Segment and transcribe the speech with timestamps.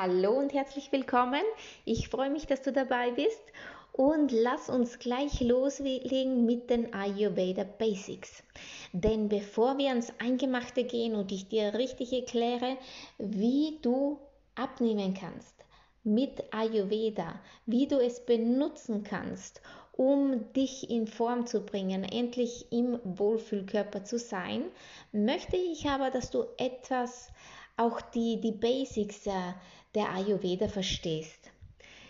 [0.00, 1.42] Hallo und herzlich willkommen.
[1.84, 3.42] Ich freue mich, dass du dabei bist
[3.90, 8.44] und lass uns gleich loslegen mit den Ayurveda Basics.
[8.92, 12.76] Denn bevor wir ans Eingemachte gehen und ich dir richtig erkläre,
[13.18, 14.20] wie du
[14.54, 15.64] abnehmen kannst
[16.04, 23.00] mit Ayurveda, wie du es benutzen kannst, um dich in Form zu bringen, endlich im
[23.02, 24.62] Wohlfühlkörper zu sein,
[25.10, 27.32] möchte ich aber, dass du etwas
[27.78, 29.54] auch die, die Basics äh,
[29.94, 31.50] der Ayurveda verstehst.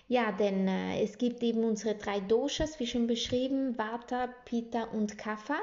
[0.08, 5.18] Ja, denn äh, es gibt eben unsere drei Doshas, wie schon beschrieben, Vata, Pitta und
[5.18, 5.58] Kapha.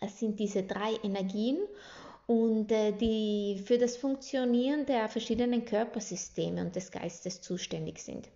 [0.00, 1.58] Es sind diese drei Energien
[2.26, 8.28] und äh, die für das Funktionieren der verschiedenen Körpersysteme und des Geistes zuständig sind.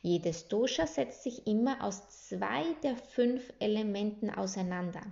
[0.00, 5.02] Jedes Dosha setzt sich immer aus zwei der fünf Elementen auseinander.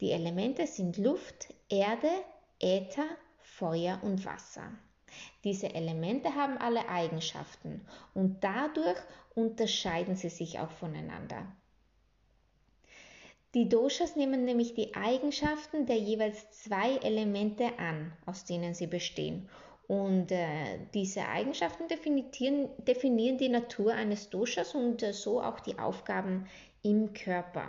[0.00, 2.10] Die Elemente sind Luft, Erde,
[2.60, 3.06] Äther,
[3.38, 4.70] Feuer und Wasser.
[5.44, 8.98] Diese Elemente haben alle Eigenschaften und dadurch
[9.34, 11.46] unterscheiden sie sich auch voneinander.
[13.54, 19.48] Die Doshas nehmen nämlich die Eigenschaften der jeweils zwei Elemente an, aus denen sie bestehen.
[19.88, 25.78] Und äh, diese Eigenschaften definieren, definieren, die Natur eines Doshas und äh, so auch die
[25.78, 26.46] Aufgaben
[26.82, 27.68] im Körper.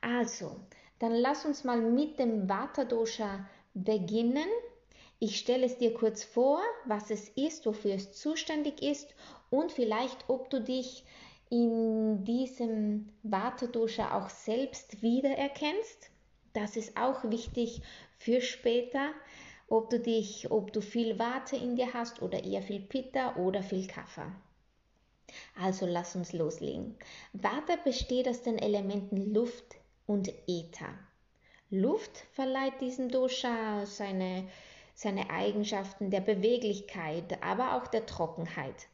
[0.00, 0.56] Also,
[1.00, 4.48] dann lass uns mal mit dem Vata Dosha beginnen.
[5.20, 9.14] Ich stelle es dir kurz vor, was es ist, wofür es zuständig ist
[9.50, 11.04] und vielleicht, ob du dich
[11.50, 16.10] in diesem Vata-Dosha auch selbst wiedererkennst.
[16.52, 17.82] Das ist auch wichtig
[18.18, 19.10] für später,
[19.68, 23.62] ob du dich, ob du viel Vata in dir hast oder eher viel Pitta oder
[23.62, 24.32] viel Kapha.
[25.60, 26.96] Also lass uns loslegen.
[27.32, 30.94] Vata besteht aus den Elementen Luft und Äther.
[31.70, 34.48] Luft verleiht diesem Dosha seine
[34.98, 38.88] seine Eigenschaften der Beweglichkeit, aber auch der Trockenheit.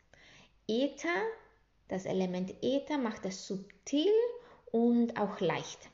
[0.68, 1.22] Äther,
[1.88, 4.12] das Element Äther macht es subtil
[4.70, 5.88] und auch leicht.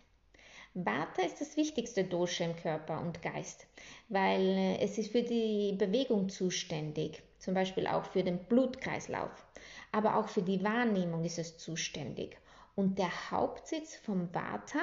[0.75, 3.69] Vata ist das wichtigste Dosha im Körper und Geist,
[4.09, 9.47] weil äh, es ist für die Bewegung zuständig, zum Beispiel auch für den Blutkreislauf,
[9.93, 12.37] aber auch für die Wahrnehmung ist es zuständig.
[12.75, 14.83] Und der Hauptsitz vom Vata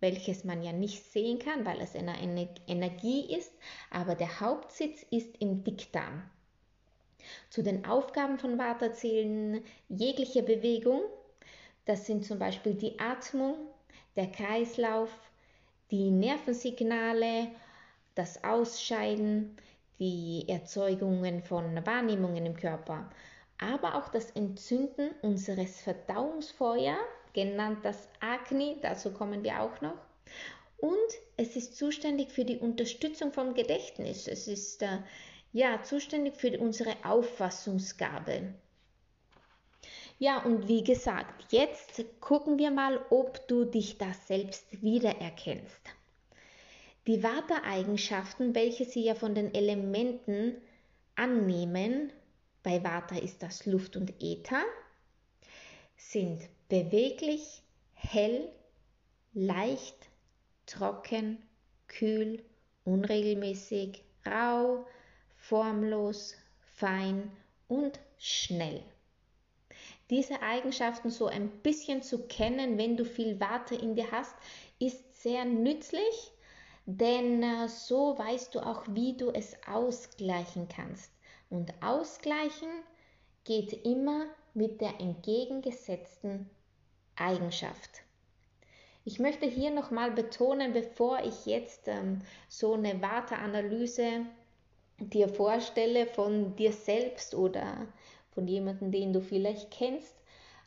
[0.00, 3.52] welches man ja nicht sehen kann, weil es eine Energie ist,
[3.90, 6.22] aber der Hauptsitz ist im Dickdarm.
[7.50, 11.00] Zu den Aufgaben von Vata zählen jegliche Bewegung,
[11.84, 13.56] das sind zum Beispiel die Atmung,
[14.16, 15.10] der Kreislauf,
[15.90, 17.48] die Nervensignale,
[18.14, 19.56] das Ausscheiden,
[19.98, 23.10] die Erzeugungen von Wahrnehmungen im Körper,
[23.58, 26.96] aber auch das Entzünden unseres Verdauungsfeuers
[27.36, 29.98] genannt das Agni, dazu kommen wir auch noch.
[30.78, 30.96] Und
[31.36, 34.26] es ist zuständig für die Unterstützung vom Gedächtnis.
[34.26, 34.98] Es ist äh,
[35.52, 38.54] ja zuständig für unsere Auffassungsgabe.
[40.18, 45.80] Ja, und wie gesagt, jetzt gucken wir mal, ob du dich da selbst wiedererkennst.
[47.06, 50.56] Die Vata-Eigenschaften, welche sie ja von den Elementen
[51.14, 52.12] annehmen,
[52.62, 54.64] bei Vata ist das Luft und Äther,
[55.96, 57.62] sind beweglich,
[57.94, 58.48] hell,
[59.34, 60.08] leicht,
[60.66, 61.38] trocken,
[61.86, 62.42] kühl,
[62.84, 64.86] unregelmäßig, rau,
[65.36, 66.34] formlos,
[66.74, 67.30] fein
[67.68, 68.82] und schnell.
[70.10, 74.34] Diese Eigenschaften so ein bisschen zu kennen, wenn du viel Warte in dir hast,
[74.78, 76.32] ist sehr nützlich,
[76.86, 81.10] denn äh, so weißt du auch, wie du es ausgleichen kannst.
[81.50, 82.68] Und ausgleichen
[83.44, 86.48] geht immer mit der entgegengesetzten
[87.16, 88.02] Eigenschaft.
[89.04, 94.26] Ich möchte hier nochmal betonen, bevor ich jetzt ähm, so eine Warteanalyse
[94.98, 97.86] dir vorstelle von dir selbst oder
[98.32, 100.14] von jemandem, den du vielleicht kennst.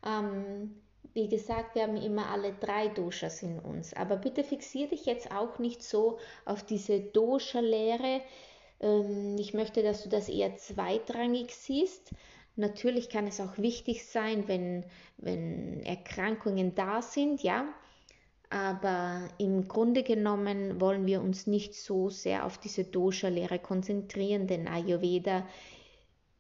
[0.06, 0.82] Ähm,
[1.14, 3.94] wie gesagt, wir haben immer alle drei Doshas in uns.
[3.94, 8.22] Aber bitte fixiere dich jetzt auch nicht so auf diese Dosha-Lehre.
[8.80, 12.12] Ähm, ich möchte, dass du das eher zweitrangig siehst.
[12.60, 14.84] Natürlich kann es auch wichtig sein, wenn,
[15.16, 17.74] wenn Erkrankungen da sind, ja.
[18.50, 24.68] Aber im Grunde genommen wollen wir uns nicht so sehr auf diese Dosha-Lehre konzentrieren, denn
[24.68, 25.48] Ayurveda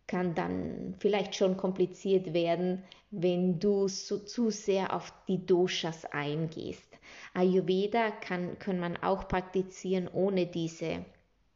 [0.07, 6.99] kann dann vielleicht schon kompliziert werden, wenn du so zu sehr auf die Doshas eingehst.
[7.33, 11.05] Ayurveda kann, kann man auch praktizieren, ohne diese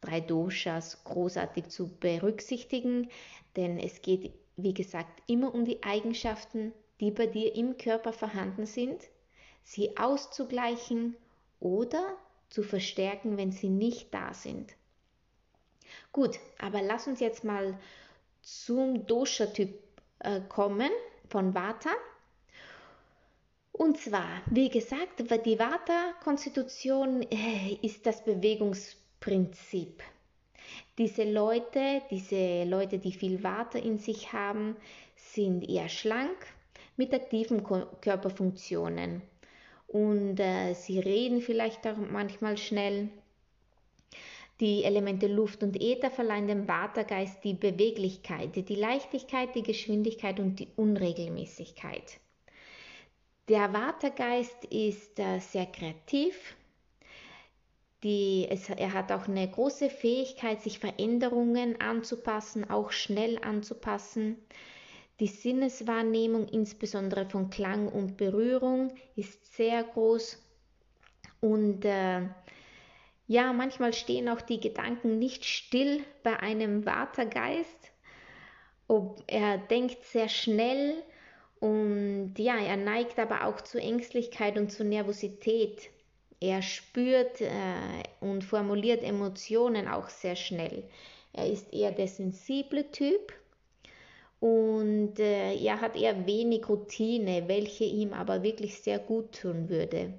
[0.00, 3.10] drei Doshas großartig zu berücksichtigen,
[3.56, 8.66] denn es geht, wie gesagt, immer um die Eigenschaften, die bei dir im Körper vorhanden
[8.66, 9.00] sind
[9.64, 11.16] sie auszugleichen
[11.58, 12.16] oder
[12.50, 14.72] zu verstärken, wenn sie nicht da sind.
[16.12, 17.78] Gut, aber lass uns jetzt mal
[18.42, 19.82] zum Dosha-Typ
[20.20, 20.90] äh, kommen
[21.28, 21.90] von Vata.
[23.72, 30.02] Und zwar, wie gesagt, die Vata-Konstitution äh, ist das Bewegungsprinzip.
[30.98, 34.76] Diese Leute, diese Leute, die viel Vata in sich haben,
[35.16, 36.36] sind eher schlank
[36.96, 37.64] mit aktiven
[38.00, 39.22] Körperfunktionen
[39.88, 43.08] und äh, sie reden vielleicht auch manchmal schnell.
[44.60, 50.60] Die Elemente Luft und Äther verleihen dem Watergeist die Beweglichkeit, die Leichtigkeit, die Geschwindigkeit und
[50.60, 52.20] die Unregelmäßigkeit.
[53.48, 56.56] Der Watergeist ist äh, sehr kreativ.
[58.04, 64.36] Die, es, er hat auch eine große Fähigkeit, sich Veränderungen anzupassen, auch schnell anzupassen.
[65.20, 70.38] Die Sinneswahrnehmung, insbesondere von Klang und Berührung, ist sehr groß.
[71.40, 72.28] Und äh,
[73.26, 77.90] ja, manchmal stehen auch die Gedanken nicht still bei einem Watergeist.
[78.86, 81.02] Ob er denkt sehr schnell
[81.58, 85.88] und ja, er neigt aber auch zu Ängstlichkeit und zu Nervosität.
[86.40, 87.50] Er spürt äh,
[88.20, 90.84] und formuliert Emotionen auch sehr schnell.
[91.32, 93.32] Er ist eher der sensible Typ
[94.40, 100.12] und äh, er hat eher wenig Routine, welche ihm aber wirklich sehr gut tun würde.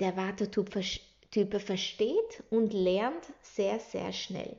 [0.00, 0.72] Der Wartetyp
[1.60, 4.56] versteht und lernt sehr, sehr schnell.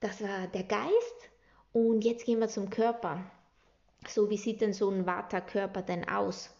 [0.00, 1.30] Das war der Geist
[1.72, 3.24] und jetzt gehen wir zum Körper.
[4.06, 6.53] So, wie sieht denn so ein Vata-Körper denn aus?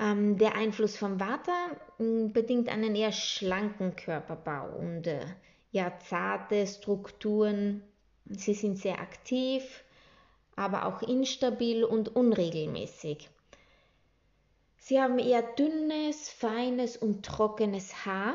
[0.00, 5.24] Ähm, der Einfluss vom Vata hm, bedingt einen eher schlanken Körperbau und äh,
[5.72, 7.82] ja, zarte Strukturen,
[8.30, 9.84] Sie sind sehr aktiv,
[10.54, 13.30] aber auch instabil und unregelmäßig.
[14.76, 18.34] Sie haben eher dünnes, feines und trockenes Haar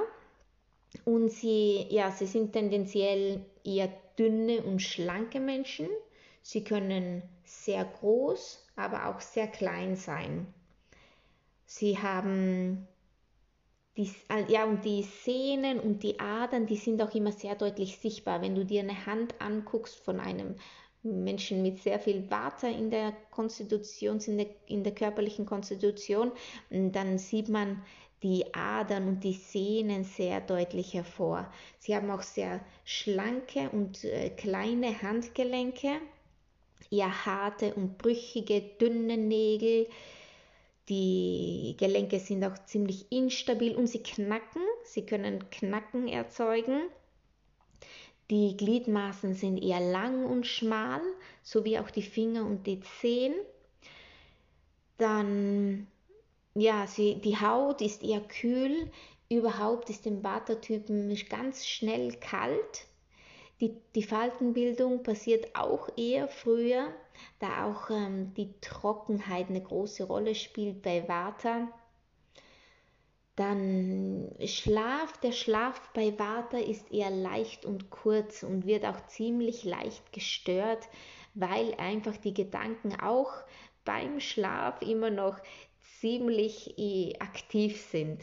[1.05, 5.87] und sie, ja, sie sind tendenziell eher dünne und schlanke Menschen.
[6.41, 10.51] Sie können sehr groß, aber auch sehr klein sein.
[11.75, 12.87] Sie haben
[13.97, 14.07] die,
[14.47, 18.43] ja, und die Sehnen und die Adern, die sind auch immer sehr deutlich sichtbar.
[18.43, 20.53] Wenn du dir eine Hand anguckst von einem
[21.01, 26.31] Menschen mit sehr viel Water in der Konstitution, in der, in der körperlichen Konstitution,
[26.69, 27.81] dann sieht man
[28.21, 31.51] die Adern und die Sehnen sehr deutlich hervor.
[31.79, 35.89] Sie haben auch sehr schlanke und äh, kleine Handgelenke,
[36.91, 39.87] eher harte und brüchige, dünne Nägel,
[40.89, 44.61] die Gelenke sind auch ziemlich instabil und sie knacken.
[44.83, 46.81] Sie können Knacken erzeugen.
[48.29, 51.01] Die Gliedmaßen sind eher lang und schmal,
[51.41, 53.33] sowie auch die Finger und die Zehen.
[54.97, 55.87] Dann,
[56.55, 58.91] ja, sie, die Haut ist eher kühl.
[59.29, 62.87] Überhaupt ist dem Vata-Typen ganz schnell kalt.
[63.63, 66.93] Die, die Faltenbildung passiert auch eher früher,
[67.39, 71.69] da auch ähm, die Trockenheit eine große Rolle spielt bei Vata.
[73.37, 75.17] Dann Schlaf.
[75.21, 80.89] Der Schlaf bei Vata ist eher leicht und kurz und wird auch ziemlich leicht gestört,
[81.33, 83.31] weil einfach die Gedanken auch
[83.85, 85.39] beim Schlaf immer noch
[86.01, 88.19] ziemlich äh, aktiv sind.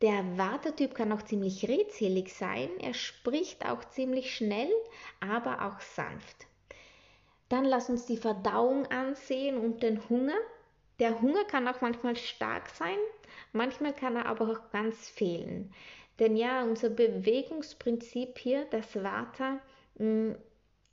[0.00, 2.68] Der Wartetyp kann auch ziemlich redselig sein.
[2.80, 4.70] Er spricht auch ziemlich schnell,
[5.20, 6.46] aber auch sanft.
[7.48, 10.36] Dann lass uns die Verdauung ansehen und den Hunger.
[11.00, 12.98] Der Hunger kann auch manchmal stark sein,
[13.52, 15.72] manchmal kann er aber auch ganz fehlen.
[16.18, 19.60] Denn ja, unser Bewegungsprinzip hier, das Vata,
[19.98, 20.32] mm,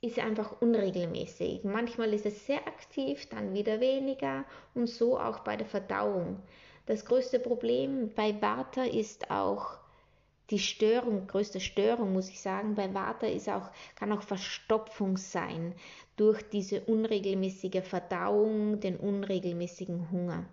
[0.00, 1.64] ist einfach unregelmäßig.
[1.64, 4.44] Manchmal ist es sehr aktiv, dann wieder weniger
[4.74, 6.42] und so auch bei der Verdauung.
[6.86, 9.78] Das größte Problem bei Vata ist auch
[10.50, 15.74] die Störung, größte Störung muss ich sagen, bei Vata ist auch, kann auch Verstopfung sein
[16.16, 20.46] durch diese unregelmäßige Verdauung, den unregelmäßigen Hunger.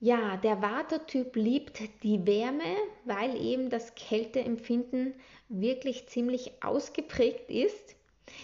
[0.00, 5.14] Ja, der Vata-Typ liebt die Wärme, weil eben das Kälteempfinden
[5.48, 7.94] wirklich ziemlich ausgeprägt ist.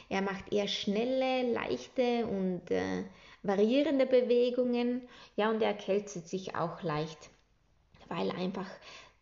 [0.09, 3.03] Er macht eher schnelle, leichte und äh,
[3.43, 5.09] variierende Bewegungen.
[5.37, 7.31] Ja, und er erkältet sich auch leicht,
[8.09, 8.69] weil einfach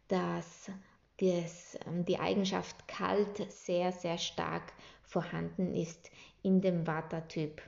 [0.09, 0.71] das,
[1.19, 6.11] das, ähm, die Eigenschaft kalt sehr, sehr stark vorhanden ist
[6.43, 7.63] in dem Vata-Typ.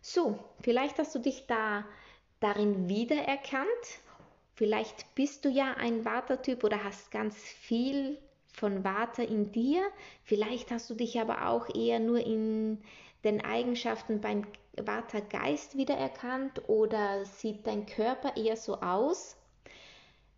[0.00, 1.84] So, vielleicht hast du dich da
[2.40, 3.68] darin wiedererkannt.
[4.54, 8.18] Vielleicht bist du ja ein Vata-Typ oder hast ganz viel
[8.52, 9.82] von Vata in dir.
[10.22, 12.82] Vielleicht hast du dich aber auch eher nur in
[13.24, 19.36] den Eigenschaften beim Vata-Geist wiedererkannt oder sieht dein Körper eher so aus.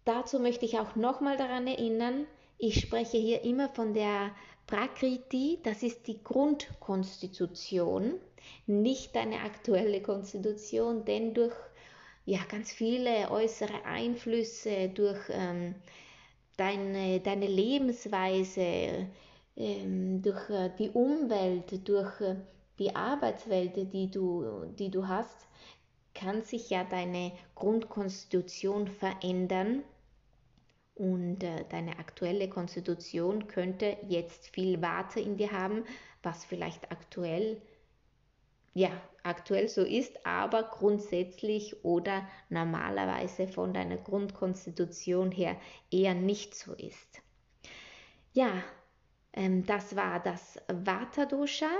[0.04, 2.26] Dazu möchte ich auch nochmal daran erinnern,
[2.58, 4.30] ich spreche hier immer von der
[4.66, 8.14] Prakriti, das ist die Grundkonstitution,
[8.66, 11.54] nicht deine aktuelle Konstitution, denn durch
[12.24, 15.76] ja, ganz viele äußere Einflüsse, durch ähm,
[16.56, 19.06] deine, deine Lebensweise,
[19.56, 22.36] ähm, durch äh, die Umwelt, durch äh,
[22.78, 25.48] die Arbeitswelt, die du, die du hast,
[26.14, 29.82] kann sich ja deine Grundkonstitution verändern
[30.94, 35.84] und äh, deine aktuelle Konstitution könnte jetzt viel Warte in dir haben,
[36.22, 37.60] was vielleicht aktuell
[38.76, 38.90] ja,
[39.22, 45.56] aktuell so ist, aber grundsätzlich oder normalerweise von deiner Grundkonstitution her
[45.90, 47.22] eher nicht so ist.
[48.34, 48.52] Ja,
[49.32, 51.70] ähm, das war das Vata-Dosha.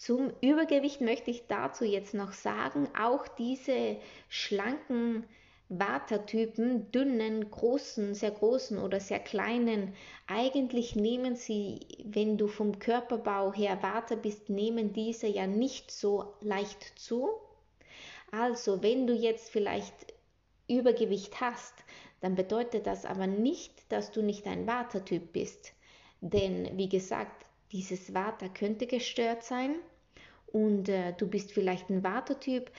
[0.00, 3.98] Zum Übergewicht möchte ich dazu jetzt noch sagen, auch diese
[4.30, 5.24] schlanken
[5.68, 9.92] Vata-Typen, dünnen, großen, sehr großen oder sehr kleinen,
[10.26, 16.32] eigentlich nehmen sie, wenn du vom Körperbau her Vata bist, nehmen diese ja nicht so
[16.40, 17.28] leicht zu.
[18.30, 20.14] Also, wenn du jetzt vielleicht
[20.66, 21.74] Übergewicht hast,
[22.22, 25.74] dann bedeutet das aber nicht, dass du nicht ein Vata-Typ bist.
[26.22, 29.76] Denn, wie gesagt, dieses Vata könnte gestört sein
[30.46, 32.70] und äh, du bist vielleicht ein Vata-Typ,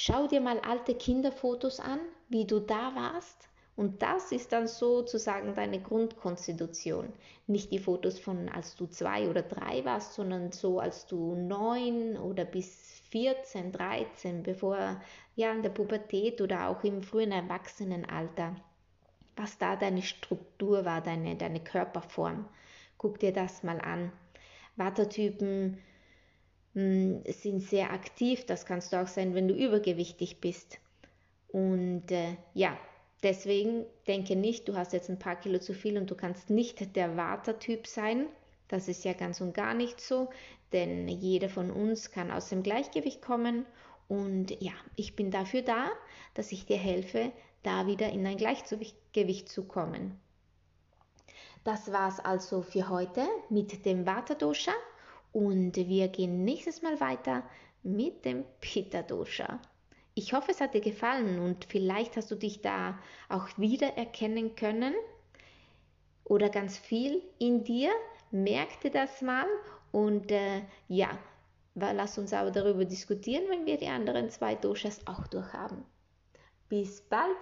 [0.00, 1.98] Schau dir mal alte Kinderfotos an,
[2.28, 3.48] wie du da warst.
[3.74, 7.12] Und das ist dann sozusagen deine Grundkonstitution.
[7.48, 12.16] Nicht die Fotos von als du zwei oder drei warst, sondern so als du neun
[12.16, 15.00] oder bis 14, 13, bevor
[15.34, 18.54] ja in der Pubertät oder auch im frühen Erwachsenenalter,
[19.34, 22.44] was da deine Struktur war, deine, deine Körperform.
[22.98, 24.12] Guck dir das mal an.
[24.76, 25.78] Watertypen
[26.74, 28.44] hm, sind sehr aktiv.
[28.46, 30.78] Das kannst du auch sein, wenn du übergewichtig bist.
[31.48, 32.76] Und äh, ja,
[33.22, 36.94] deswegen denke nicht, du hast jetzt ein paar Kilo zu viel und du kannst nicht
[36.94, 38.26] der Vata-Typ sein.
[38.68, 40.28] Das ist ja ganz und gar nicht so,
[40.72, 43.64] denn jeder von uns kann aus dem Gleichgewicht kommen.
[44.08, 45.90] Und ja, ich bin dafür da,
[46.34, 50.18] dass ich dir helfe, da wieder in ein Gleichgewicht zu kommen.
[51.68, 54.72] Das war's also für heute mit dem Vata-Dosha.
[55.32, 57.42] Und wir gehen nächstes Mal weiter
[57.82, 59.60] mit dem Pitta Dosha.
[60.14, 62.98] Ich hoffe, es hat dir gefallen und vielleicht hast du dich da
[63.28, 64.94] auch wiedererkennen können
[66.24, 67.90] oder ganz viel in dir.
[68.30, 69.46] Merk das mal
[69.92, 71.18] und äh, ja,
[71.74, 75.84] lass uns aber darüber diskutieren, wenn wir die anderen zwei Doshas auch durchhaben.
[76.70, 77.36] Bis bald,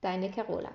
[0.00, 0.70] deine Carola.